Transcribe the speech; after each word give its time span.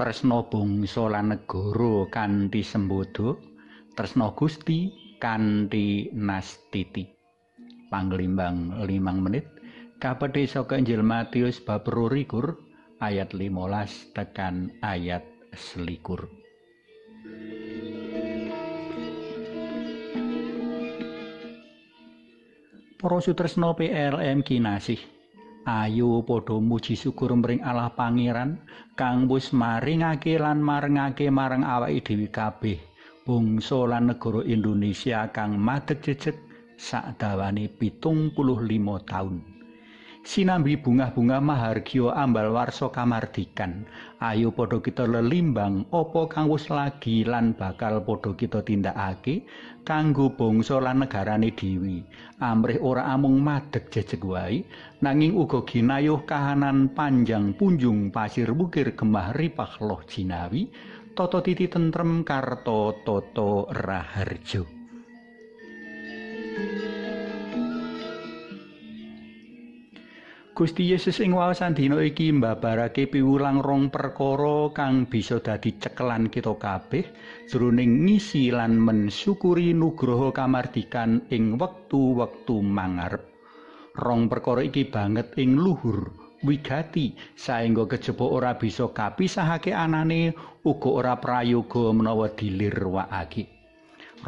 tresna 0.00 0.40
bangsa 0.48 1.12
lan 1.12 1.28
negara 1.28 2.08
kanthi 2.08 2.64
sembodo 2.64 3.36
tresna 3.92 4.32
Gusti 4.32 4.88
kanthi 5.20 6.08
nastiti. 6.16 7.04
Panglimbang 7.92 8.80
limang 8.88 9.20
menit 9.20 9.44
kapedhe 10.00 10.48
saka 10.48 10.80
Injil 10.80 11.04
Matius 11.04 11.60
bab 11.60 11.84
22 11.84 12.24
ayat 13.04 13.28
15 13.36 14.16
tekan 14.16 14.72
ayat 14.80 15.20
selikur. 15.52 16.32
Para 22.96 23.20
sutresna 23.20 23.76
PLM 23.76 24.40
kinasih 24.40 25.19
ayo 25.70 26.26
padha 26.26 26.58
muji 26.58 26.98
syukur 26.98 27.30
mring 27.38 27.62
Allah 27.62 27.94
Pangeran 27.94 28.58
kang 28.98 29.30
wis 29.30 29.54
maringake 29.54 30.34
lan 30.34 30.58
marengake 30.58 31.30
marang 31.30 31.62
awake 31.62 32.02
dhewe 32.02 32.26
kabeh 32.26 32.78
bangsa 33.22 33.86
lan 33.86 34.10
negara 34.10 34.42
Indonesia 34.42 35.30
kang 35.30 35.54
madeg 35.54 36.02
jejeg 36.02 36.34
sak 36.74 37.22
dawane 37.22 37.70
pitung 37.70 38.34
puluh 38.34 38.58
limo 38.66 38.98
taun. 39.06 39.49
Sinambi 40.20 40.76
bunga-bunga 40.76 41.40
mahargya 41.40 42.12
ambal 42.12 42.52
warsa 42.52 42.92
kamardikan. 42.92 43.88
Ayo 44.20 44.52
padha 44.52 44.76
kita 44.76 45.08
lelimbang 45.08 45.88
apa 45.88 46.28
kang 46.28 46.52
wis 46.52 46.68
lagi 46.68 47.24
lan 47.24 47.56
bakal 47.56 48.04
padha 48.04 48.36
kita 48.36 48.60
tindakake 48.60 49.48
kanggo 49.88 50.28
bangsa 50.28 50.76
lan 50.76 51.00
negarane 51.00 51.56
dhewe. 51.56 52.04
Amrih 52.36 52.84
ora 52.84 53.08
amung 53.08 53.40
madeg 53.40 53.88
jejeg 53.88 54.20
wae, 54.20 54.60
nanging 55.00 55.40
uga 55.40 55.64
ginayuh 55.64 56.20
kahanan 56.28 56.92
panjang 56.92 57.56
punjung 57.56 58.12
pasir 58.12 58.52
bukir 58.52 58.92
gemah 58.92 59.32
ripah 59.32 59.80
loh 59.80 60.04
jinawi, 60.04 60.68
tata 61.16 61.40
titi 61.40 61.64
tentrem 61.64 62.28
karto 62.28 62.92
toto 63.08 63.72
raharjo. 63.72 64.68
Gusti 70.60 70.92
Yesus 70.92 71.24
ing 71.24 71.32
wawasan 71.32 71.72
dina 71.72 71.96
iki 72.04 72.28
mbabarake 72.36 73.08
piwulang 73.08 73.64
rong 73.64 73.88
perkara 73.88 74.68
kang 74.76 75.08
bisa 75.08 75.40
dadi 75.40 75.72
cekelan 75.80 76.28
kita 76.28 76.52
kabeh 76.60 77.00
jroning 77.48 78.04
ngisi 78.04 78.52
lan 78.52 78.76
mensyukuri 78.76 79.72
nugroho 79.72 80.28
kamardikan 80.36 81.24
ing 81.32 81.56
wektu-wektu 81.56 82.60
mangarep. 82.60 83.24
Rong 83.96 84.28
perkara 84.28 84.60
iki 84.60 84.84
banget 84.84 85.32
ing 85.40 85.56
luhur 85.56 86.12
wigati 86.44 87.16
saengga 87.40 87.88
kejaba 87.88 88.28
ora 88.28 88.52
bisa 88.52 88.92
kapisahake 88.92 89.72
anane 89.72 90.36
uga 90.60 90.88
ora 90.92 91.16
prayoga 91.16 91.88
menawa 91.96 92.36
dilirwakake. 92.36 93.48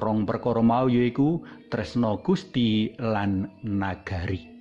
Rong 0.01 0.25
perkara 0.25 0.65
mau 0.65 0.89
yaiku 0.89 1.45
tresna 1.69 2.17
Gusti 2.25 2.89
lan 2.97 3.53
nagari. 3.69 4.52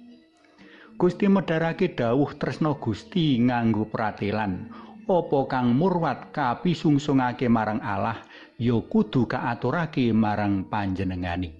Gusti 1.02 1.26
medharake 1.26 1.98
dawuh 1.98 2.38
tresna 2.38 2.78
Gusti 2.78 3.42
nganggo 3.42 3.90
pratelan. 3.90 4.70
Apa 5.10 5.50
kang 5.50 5.74
murwat 5.74 6.30
kapisungsungake 6.30 7.50
marang 7.50 7.82
Allah 7.82 8.22
ya 8.62 8.78
kudu 8.78 9.26
kaaturake 9.26 10.14
marang 10.14 10.70
panjenengani. 10.70 11.58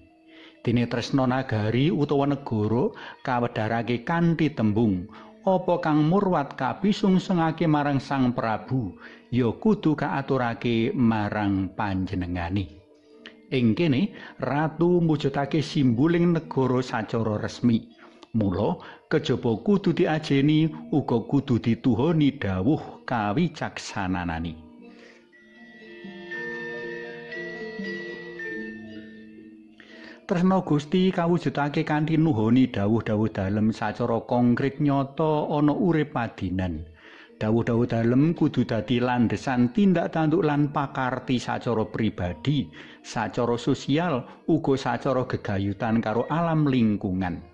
Dene 0.62 0.86
tresna 0.86 1.26
nagari 1.26 1.90
utawa 1.90 2.30
negara 2.30 2.94
kawedharake 3.26 4.06
kanthi 4.06 4.54
tembung 4.54 5.10
apa 5.42 5.74
kang 5.82 6.06
murwat 6.06 6.54
kapisungsungake 6.54 7.66
marang 7.66 7.98
Sang 7.98 8.30
Prabu 8.38 8.94
ya 9.34 9.50
kudu 9.50 9.98
kaaturake 9.98 10.94
marang 10.94 11.74
panjenengani. 11.74 12.78
Ing 13.50 13.74
kene 13.74 14.14
ratu 14.38 15.02
mujudake 15.02 15.66
simboling 15.66 16.30
negara 16.30 16.78
sacara 16.78 17.42
resmi. 17.42 18.01
Mula 18.32 18.80
kejaba 19.12 19.60
kudu 19.60 19.92
diajeni 19.92 20.64
uga 20.88 21.20
kudu 21.28 21.60
dituhoni 21.60 22.40
dawuh 22.40 23.04
kawicaksananani. 23.04 24.56
Tresna 30.24 30.64
Gusti 30.64 31.12
kawujudake 31.12 31.84
kanthi 31.84 32.16
nuhoni 32.16 32.72
dawuh-dawuh 32.72 33.28
dalem 33.36 33.68
sacara 33.68 34.24
konkret 34.24 34.80
nyata 34.80 35.52
ana 35.52 35.76
urip 35.76 36.16
padinan. 36.16 36.88
Dawuh-dawuh 37.36 37.84
dalem 37.84 38.32
kudu 38.32 38.64
dadi 38.64 38.96
landesan 38.96 39.76
tindak 39.76 40.16
tanduk 40.16 40.40
lan 40.40 40.72
pakarti 40.72 41.36
sacara 41.36 41.84
pribadi, 41.84 42.64
sacara 43.04 43.60
sosial, 43.60 44.24
uga 44.48 44.72
sacara 44.80 45.28
gegayutan 45.28 46.00
karo 46.00 46.24
alam 46.32 46.64
lingkungan. 46.64 47.51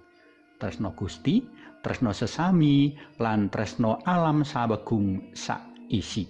Tresno 0.59 0.93
Gusti, 0.93 1.41
tresno 1.81 2.11
sesami 2.11 2.99
lan 3.23 3.47
tresno 3.49 4.03
alam 4.03 4.43
sawegung 4.43 5.33
sak 5.33 5.63
isi. 5.89 6.27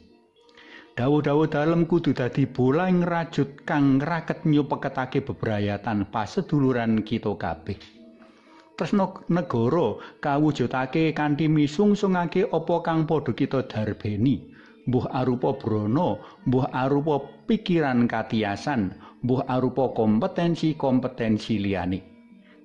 Dawuh-dawuh 0.99 1.47
dalem 1.47 1.87
kudu 1.87 2.11
dadi 2.11 2.45
bola 2.45 2.91
rajut 2.91 3.63
kang 3.63 4.03
raket 4.03 4.43
nyupeketake 4.45 5.23
bebrayatan 5.23 6.11
paseduluran 6.11 7.07
kita 7.07 7.39
kabeh. 7.39 7.79
Tresno 8.75 9.27
negara 9.31 9.99
kawujudake 10.23 11.15
kanthi 11.15 11.47
misungsungake 11.47 12.51
apa 12.51 12.77
kang 12.83 13.07
padha 13.07 13.31
kita 13.31 13.67
darbeni, 13.67 14.55
mbuh 14.91 15.07
arupa 15.15 15.55
brana, 15.55 16.19
mbuh 16.47 16.67
arupa 16.75 17.23
pikiran 17.47 18.11
katiasan, 18.11 18.95
mbuh 19.23 19.47
arupa 19.47 19.95
kompetensi-kompetensi 19.95 21.63
liyane. 21.63 22.18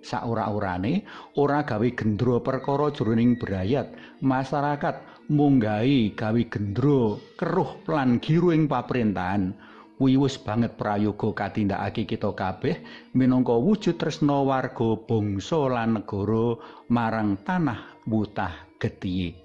Saora-orane 0.03 1.08
ora 1.40 1.64
gawe 1.64 1.88
gendro 1.96 2.44
perkara 2.44 2.91
jroning 2.91 3.40
brayat. 3.40 4.19
Masyarakat 4.19 5.28
munggahi 5.31 6.14
gawe 6.14 6.41
gendro 6.52 7.18
keruh 7.40 7.80
lan 7.88 8.19
giru 8.19 8.52
ing 8.52 8.68
paprentahan 8.68 9.56
kuwi 10.03 10.19
wis 10.19 10.36
banget 10.36 10.75
prayoga 10.75 11.31
katindakake 11.31 12.03
kita 12.03 12.36
kabeh 12.36 12.84
minangka 13.16 13.56
wujud 13.56 13.96
tresna 13.96 14.44
warga 14.44 15.00
bangsa 15.00 15.72
lan 15.72 15.96
negara 15.96 16.59
marang 16.91 17.40
tanah 17.47 18.03
wutah 18.03 18.52
getihe. 18.84 19.40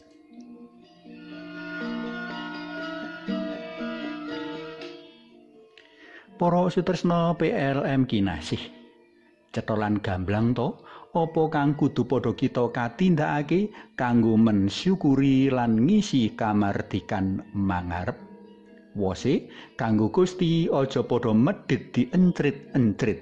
Para 6.38 6.70
sutresna 6.70 7.34
PLM 7.34 8.06
kinasih 8.06 8.77
cetolan 9.58 9.98
gamblang 9.98 10.54
to 10.54 10.78
apa 11.18 11.42
kang 11.50 11.74
kudu 11.74 12.06
padha 12.06 12.30
kita 12.30 12.70
katindakake 12.70 13.74
kanggo 13.98 14.38
mensyukuri 14.38 15.50
lan 15.50 15.82
ngisi 15.82 16.38
kamardikan 16.38 17.42
mangarep? 17.50 18.14
Wose 18.94 19.50
kanggo 19.74 20.14
Gusti 20.14 20.70
aja 20.70 21.02
padha 21.02 21.34
medhit 21.34 21.90
diencrit-encrit. 21.90 23.18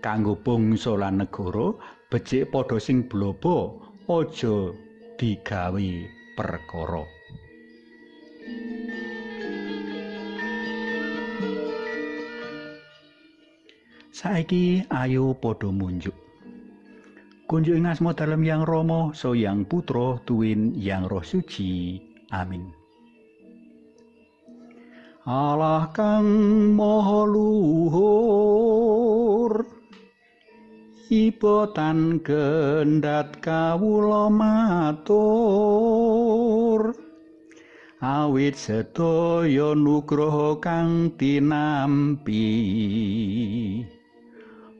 Kanggo 0.00 0.40
bangsa 0.40 0.96
lan 0.96 1.20
negara 1.20 1.76
becik 2.08 2.48
padha 2.48 2.80
sing 2.80 3.04
blobo 3.04 3.76
aja 4.08 4.72
digawe 5.20 5.88
perkara 6.36 7.04
Saiki 14.24 14.80
ayo 14.88 15.36
padha 15.36 15.68
munjuk. 15.68 16.16
Kunjuk 17.44 17.76
ing 17.76 17.84
asma 17.84 18.16
dalem 18.16 18.40
yang 18.40 18.64
Rama, 18.64 19.12
so 19.12 19.36
yang 19.36 19.68
Putra, 19.68 20.16
tuwin 20.24 20.72
yang 20.72 21.04
Roh 21.04 21.20
Suci. 21.20 22.00
Amin. 22.32 22.72
Allah 25.28 25.92
kang 25.92 26.24
maha 26.72 27.28
luhur 27.28 27.92
Ibotan 31.12 32.24
gendat 32.24 33.44
kawula 33.44 34.32
matur 34.32 35.20
awit 38.00 38.56
sedaya 38.56 39.76
nugroho 39.76 40.56
kang 40.64 41.12
tinampi 41.20 42.40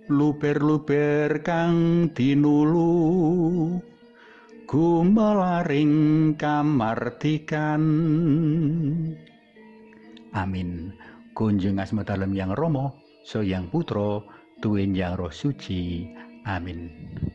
luber-luber 0.08 1.40
kang 1.40 2.08
dinulu 2.12 3.80
gumalaring 4.68 6.34
kamardikan. 6.36 7.82
Amin. 10.34 10.92
Kunjung 11.34 11.82
asma 11.82 12.06
dalem 12.06 12.30
yang 12.34 12.54
romo 12.54 13.02
so 13.26 13.42
yang 13.42 13.66
putro 13.72 14.28
tuwin 14.62 14.94
yang 14.94 15.18
roh 15.18 15.32
suci. 15.32 16.06
Amin 16.44 17.33